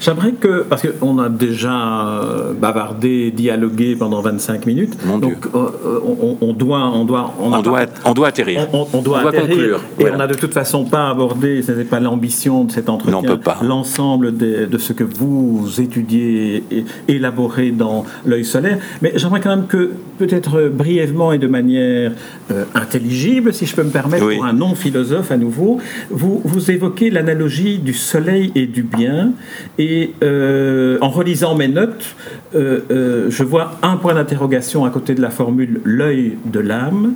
[0.00, 6.00] J'aimerais que, parce qu'on a déjà euh, bavardé, dialogué pendant 25 minutes, donc euh,
[6.40, 8.68] on, doit, on doit, on, doit, on doit atterrir.
[8.72, 9.80] On, doit, conclure.
[9.98, 13.38] Et on n'a de toute façon pas abordé, ce n'est pas l'ambition de cet entretien,
[13.62, 18.78] l'ensemble de, ce que vous étudiez et élaborez dans l'œil solaire.
[19.02, 22.12] Mais j'aimerais quand même que, peut-être brièvement et de manière
[22.50, 25.78] euh, intelligible, si je peux me permettre, pour un non-philosophe à nouveau,
[26.10, 29.32] vous, vous évoquez l'analogie du soleil et du bien.
[29.78, 32.16] Et euh, en relisant mes notes,
[32.54, 37.14] euh, euh, je vois un point d'interrogation à côté de la formule l'œil de l'âme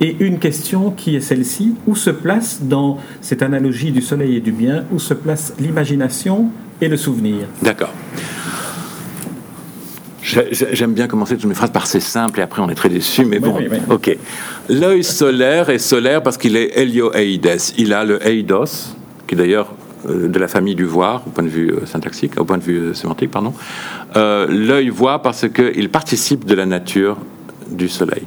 [0.00, 4.40] et une question qui est celle-ci où se place dans cette analogie du soleil et
[4.40, 7.46] du bien, où se place l'imagination et le souvenir?
[7.62, 7.92] D'accord.
[10.22, 13.24] J'aime bien commencer toutes mes phrases par c'est simple et après on est très déçu,
[13.24, 13.56] mais bon,
[13.90, 14.16] ok.
[14.68, 17.60] L'œil solaire est solaire parce qu'il est helioeides.
[17.76, 18.94] Il a le eidos,
[19.26, 19.74] qui d'ailleurs
[20.08, 22.78] de la famille du voir, au point de vue euh, syntaxique, au point de vue
[22.78, 23.54] euh, sémantique, pardon.
[24.14, 27.16] L'œil voit parce qu'il participe de la nature
[27.70, 28.24] du soleil.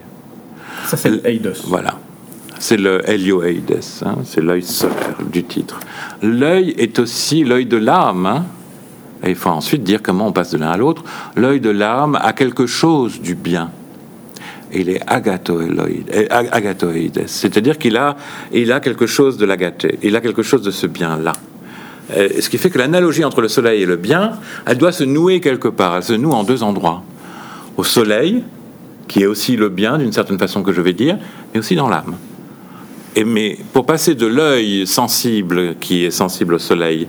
[0.85, 1.67] Ça, c'est l'eidos.
[1.67, 1.95] Voilà.
[2.59, 5.79] C'est le helioeides, hein, c'est l'œil solaire du titre.
[6.21, 8.25] L'œil est aussi l'œil de l'âme.
[8.25, 8.45] Hein.
[9.23, 11.03] et il faut ensuite dire comment on passe de l'un à l'autre.
[11.35, 13.71] L'œil de l'âme a quelque chose du bien.
[14.73, 16.11] Il est agatoïde,
[17.27, 18.15] c'est-à-dire qu'il a,
[18.51, 21.33] il a quelque chose de l'agaté, il a quelque chose de ce bien-là.
[22.15, 24.34] Euh, ce qui fait que l'analogie entre le soleil et le bien,
[24.65, 25.98] elle doit se nouer quelque part.
[25.98, 27.04] Elle se noue en deux endroits.
[27.78, 28.44] Au soleil,
[29.08, 31.18] qui est aussi le bien d'une certaine façon que je vais dire,
[31.54, 32.15] mais aussi dans l'âme.
[33.15, 37.08] Et mais pour passer de l'œil sensible, qui est sensible au soleil,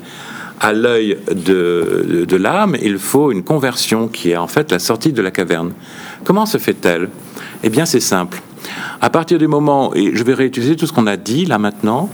[0.60, 5.12] à l'œil de, de l'âme, il faut une conversion qui est en fait la sortie
[5.12, 5.72] de la caverne.
[6.24, 7.10] Comment se fait-elle?
[7.62, 8.40] Eh bien, c'est simple.
[9.00, 12.08] À partir du moment, et je vais réutiliser tout ce qu'on a dit là maintenant,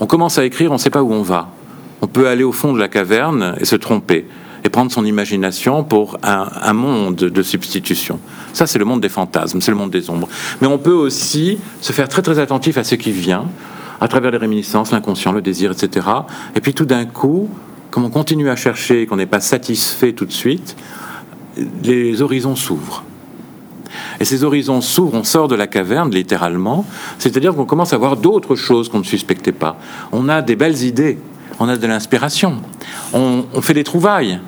[0.00, 1.50] on commence à écrire, on ne sait pas où on va
[2.00, 4.26] on peut aller au fond de la caverne et se tromper
[4.64, 8.18] et prendre son imagination pour un, monde de substitution.
[8.52, 10.28] Ça, c'est le monde des fantasmes, c'est le monde des ombres.
[10.60, 13.46] Mais on peut aussi se faire très très attentif à ce qui vient,
[14.00, 16.06] à travers les réminiscences, l'inconscient, le désir, etc.
[16.56, 17.48] Et puis tout d'un coup,
[17.90, 20.76] comme on continue à chercher et qu'on n'est pas satisfait tout de suite,
[21.82, 23.04] les horizons s'ouvrent.
[24.20, 26.84] Et ces horizons s'ouvrent, on sort de la caverne littéralement,
[27.18, 29.78] c'est-à-dire qu'on commence à voir d'autres choses qu'on ne suspectait pas.
[30.12, 31.18] On a des belles idées,
[31.60, 32.56] on a de l'inspiration,
[33.12, 34.38] on, fait des trouvailles.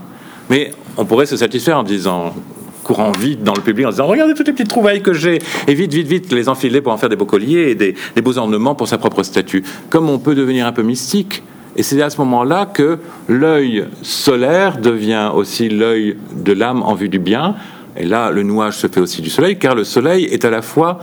[0.49, 2.35] Mais on pourrait se satisfaire en disant,
[2.85, 5.39] courant vite dans le public en disant regardez toutes les petites trouvailles que j'ai.
[5.67, 8.39] Et vite vite vite les enfiler pour en faire des beaux colliers et des, beaux
[8.39, 9.63] ornements pour sa propre statue.
[9.91, 11.43] Comme on peut devenir un peu mystique.
[11.77, 17.09] Et c'est à ce moment-là que l'œil solaire devient aussi l'œil de l'âme en vue
[17.09, 17.55] du bien.
[17.97, 20.63] Et là le nouage se fait aussi du soleil car le soleil est à la
[20.63, 20.99] fois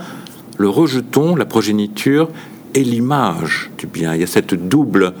[0.58, 2.28] le rejeton la progéniture
[2.74, 4.14] et l'image du bien.
[4.14, 5.14] Il y a cette double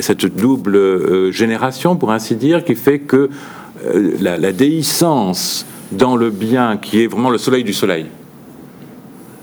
[0.00, 3.28] cette double euh, génération, pour ainsi dire, qui fait que
[3.84, 8.06] euh, la, déhiscence dans le bien, qui est vraiment le soleil du soleil,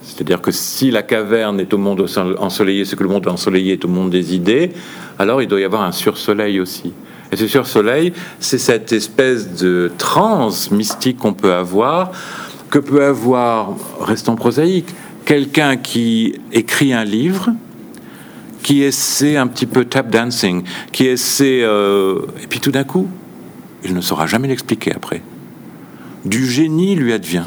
[0.01, 2.05] c'est-à-dire que si la caverne est au monde
[2.39, 4.71] ensoleillé, ce que le monde ensoleillé est au monde des idées,
[5.17, 6.93] alors il doit y avoir un sursoleil aussi.
[7.31, 12.11] Et ce sursoleil, c'est cette espèce de transe mystique qu'on peut avoir,
[12.69, 14.87] que peut avoir, restons prosaïque,
[15.25, 17.49] quelqu'un qui écrit un livre,
[18.63, 21.61] qui essaie un petit peu tap dancing, qui essaie...
[21.63, 23.07] Euh, et puis tout d'un coup,
[23.83, 25.21] il ne saura jamais l'expliquer après.
[26.25, 27.45] Du génie lui advient.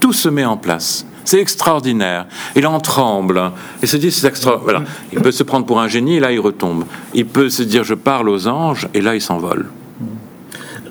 [0.00, 1.06] Tout se met en place.
[1.24, 2.26] C'est extraordinaire.
[2.56, 3.52] Il en tremble
[3.82, 4.56] et se dit c'est extra.
[4.56, 4.82] Voilà.
[5.12, 6.84] Il peut se prendre pour un génie et là il retombe.
[7.12, 9.68] Il peut se dire je parle aux anges et là il s'envole.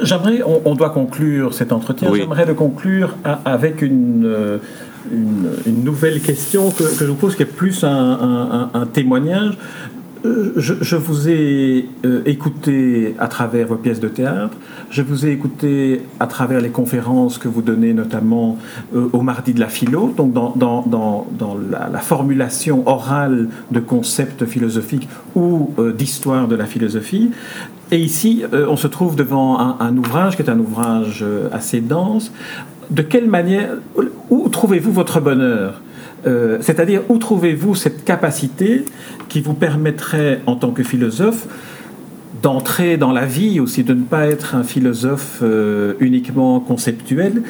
[0.01, 2.13] J'aimerais, on, doit conclure cet entretien.
[2.13, 4.57] J'aimerais le conclure avec une, euh,
[5.11, 9.57] une, nouvelle question que, je vous pose, qui est plus un, témoignage.
[10.23, 14.55] Je, vous ai euh, écouté à travers vos pièces de théâtre,
[14.89, 18.57] je vous ai écouté à travers les conférences que vous donnez notamment
[18.95, 21.27] euh, au mardi de la philo, donc dans,
[21.71, 27.31] la, formulation orale de concepts philosophiques ou euh, d'histoire de la philosophie.
[27.91, 32.33] Et ici, on se trouve devant un, un, ouvrage qui est un ouvrage assez dense.
[32.89, 33.75] De quelle manière,
[34.29, 35.81] où trouvez-vous votre bonheur?
[36.27, 38.85] Euh, c'est-à-dire, où trouvez-vous cette capacité
[39.29, 41.47] qui vous permettrait, en tant que philosophe,
[42.41, 47.43] d'entrer dans la vie, aussi de ne pas être un philosophe euh, uniquement conceptuel,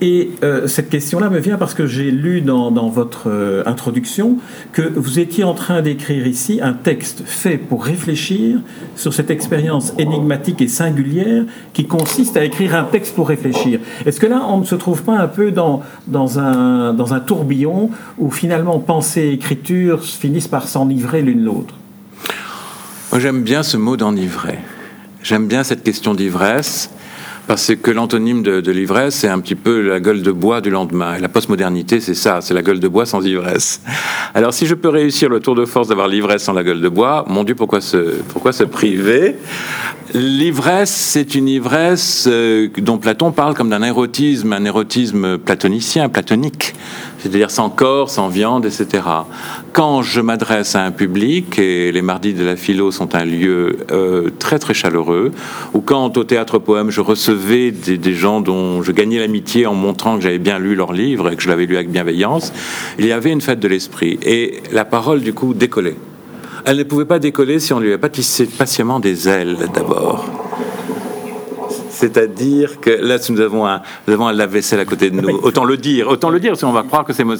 [0.00, 4.38] et euh, cette question-là me vient parce que j'ai lu dans, votre euh, introduction
[4.72, 8.60] que vous étiez en train d'écrire ici un texte fait pour réfléchir
[8.96, 13.80] sur cette expérience énigmatique et singulière qui consiste à écrire un texte pour réfléchir.
[14.06, 17.20] Est-ce que là, on ne se trouve pas un peu dans, dans, un, dans un
[17.20, 21.74] tourbillon où finalement pensée et écriture finissent par s'enivrer l'une l'autre?
[23.12, 24.58] Moi, j'aime bien ce mot d'enivrer.
[25.22, 26.90] J'aime bien cette question d'ivresse
[27.50, 31.16] parce que l'antonyme de, l'ivresse, c'est un petit peu la gueule de bois du lendemain.
[31.16, 33.82] Et la postmodernité, c'est ça, c'est la gueule de bois sans ivresse.
[34.34, 36.88] Alors si je peux réussir le tour de force d'avoir l'ivresse sans la gueule de
[36.88, 39.34] bois, mon Dieu, pourquoi se, priver?
[40.14, 46.74] L'ivresse, c'est une ivresse euh, dont Platon parle comme d'un érotisme, un érotisme platonicien, platonique,
[47.20, 49.02] c'est-à-dire sans corps, sans viande, etc.
[49.72, 53.78] Quand je m'adresse à un public, et les mardis de la philo sont un lieu
[53.92, 55.32] euh, très très chaleureux,
[55.74, 60.16] ou quand au théâtre poème je recevais des, gens dont je gagnais l'amitié en montrant
[60.16, 62.52] que j'avais bien lu leur livre et que je l'avais lu avec bienveillance,
[62.98, 64.18] il y avait une fête de l'esprit.
[64.22, 65.96] Et la parole, du coup, décollait.
[66.64, 70.49] Elle ne pouvait pas décoller si on lui avait pas tissé patiemment des ailes d'abord.
[72.00, 75.28] C'est-à-dire que là, nous avons un, nous avons un lave-vaisselle à côté de nous.
[75.42, 77.34] Autant le dire, autant le dire, sinon on va croire que c'est mon,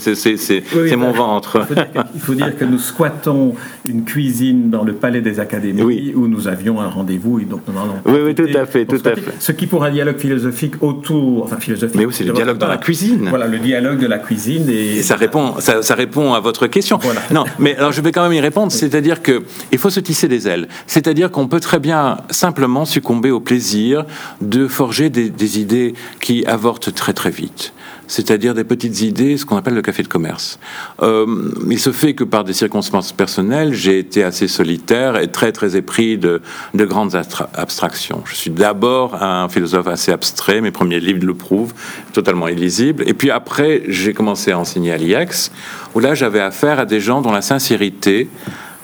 [1.13, 1.67] ventre.
[2.15, 3.55] Il faut, dire, que nous squattons
[3.89, 8.13] une cuisine dans le palais des académies où nous avions un rendez-vous et donc nous
[8.13, 9.33] Oui, oui, tout à fait, tout à fait.
[9.39, 11.97] Ce qui pour un dialogue philosophique autour, enfin philosophique.
[11.97, 13.29] Mais oui, c'est le dialogue dans la cuisine.
[13.31, 16.99] Voilà, le dialogue de la cuisine et, ça répond, ça, ça, répond à votre question.
[17.01, 17.23] Voilà.
[17.33, 18.71] Non, mais alors je vais quand même y répondre.
[18.71, 19.43] C'est-à-dire que
[19.73, 20.69] il faut se tisser des ailes.
[20.87, 24.05] C'est-à-dire qu'on peut très bien simplement succomber au plaisir
[24.41, 27.73] de forger des, idées qui avortent très très vite
[28.07, 30.59] c'est-à-dire des petites idées, ce qu'on appelle le café de commerce.
[31.01, 35.53] Euh, il se fait que par des circonstances personnelles, j'ai été assez solitaire et très
[35.53, 36.43] très épris de,
[36.75, 37.15] de grandes
[37.55, 38.25] abstractions.
[38.25, 41.73] Je suis d'abord un philosophe assez abstrait, mes premiers livres le prouvent,
[42.13, 43.05] totalement illisible.
[43.07, 45.53] Et puis après, j'ai commencé à enseigner à l'IEX,
[45.95, 48.29] où là j'avais affaire à des gens dont la sincérité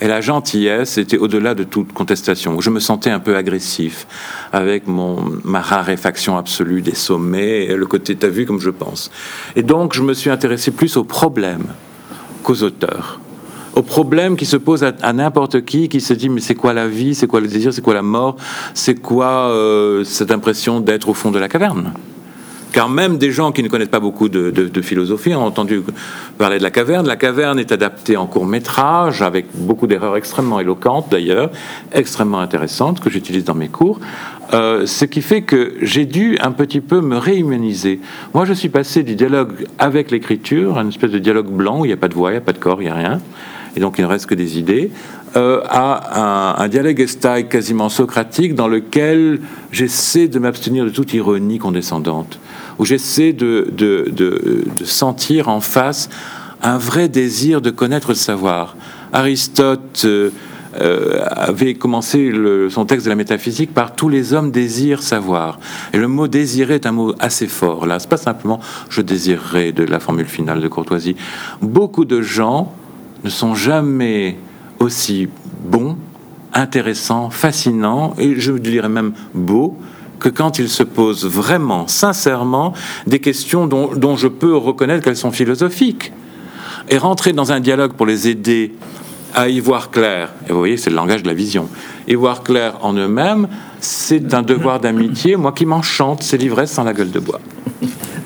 [0.00, 2.61] et la gentillesse était au-delà de toute contestation.
[2.61, 4.06] Je me sentais un peu agressif
[4.52, 9.11] avec mon, ma raréfaction absolue des sommets et le côté t'as vu comme je pense.
[9.54, 11.66] Et donc je me suis intéressé plus aux problèmes
[12.42, 13.20] qu'aux auteurs
[13.74, 16.88] aux problèmes qui se posent à, n'importe qui, qui se dit mais c'est quoi la
[16.88, 18.37] vie, c'est quoi le désir, c'est quoi la mort,
[18.72, 21.92] c'est quoi euh, cette impression d'être au fond de la caverne?
[22.77, 25.81] Car même des gens qui ne connaissent pas beaucoup de, philosophie ont entendu
[26.37, 27.07] parler de la caverne.
[27.07, 31.51] La caverne est adaptée en court métrage, avec beaucoup d'erreurs extrêmement éloquentes d'ailleurs,
[31.93, 33.99] extrêmement intéressantes, que j'utilise dans mes cours.
[34.53, 37.99] Euh, ce qui fait que j'ai dû un petit peu me réhumaniser.
[38.35, 41.89] Moi, je suis passé du dialogue avec l'écriture, une espèce de dialogue blanc où il
[41.89, 43.23] n'y a pas de voix, il n'y a pas de corps, il n'y a rien,
[43.77, 44.91] et donc il ne reste que des idées,
[45.37, 51.59] euh, à un, dialogue estaille quasiment socratique dans lequel j'essaie de m'abstenir de toute ironie
[51.59, 52.41] condescendante
[52.79, 56.09] où j'essaie de, sentir en face
[56.62, 58.77] un vrai désir de connaître le savoir.
[59.12, 60.31] Aristote euh,
[60.81, 62.33] euh, avait commencé
[62.71, 65.59] son texte de la métaphysique par tous les hommes désirent savoir.
[65.93, 67.87] Et le mot désirer est un mot assez fort.
[67.87, 71.17] Là, c'est pas simplement je désirerais de la formule finale de courtoisie.
[71.62, 72.75] Beaucoup de gens
[73.27, 74.37] ne sont jamais
[74.79, 75.29] aussi
[75.65, 75.97] bons,
[76.55, 79.77] intéressants, fascinants et je dirais même beaux
[80.21, 82.73] que quand ils se posent vraiment, sincèrement,
[83.07, 86.12] des questions dont, je peux reconnaître qu'elles sont philosophiques.
[86.89, 88.73] Et rentrer dans un dialogue pour les aider
[89.35, 91.69] à y voir clair, et vous voyez, c'est le langage de la vision,
[92.07, 93.49] y voir clair en eux-mêmes,
[93.81, 97.41] c'est un devoir d'amitié, moi qui m'enchante, c'est l'ivresse sans la gueule de bois.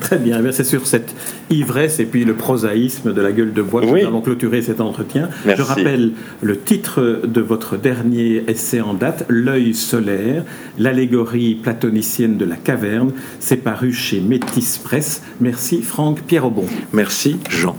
[0.01, 1.15] Très bien, eh c'est sur cette
[1.49, 4.81] ivresse et puis le prosaïsme de la gueule de bois que nous allons clôturer cet
[4.81, 5.29] entretien.
[5.45, 6.11] Je rappelle
[6.41, 10.43] le titre de votre dernier essai en date, L'œil solaire,
[10.77, 13.11] l'allégorie platonicienne de la caverne.
[13.39, 15.21] C'est paru chez Métis Presse.
[15.39, 16.65] Merci Franck Pierre-Aubon.
[16.93, 17.77] Merci Jean.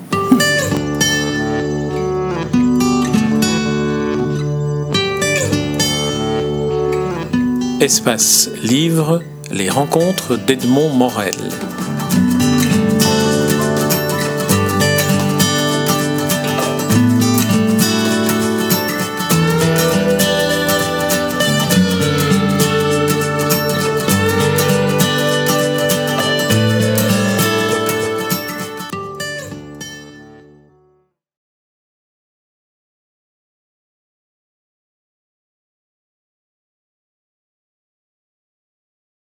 [7.81, 11.35] Espace Livre, les rencontres d'Edmond Morel.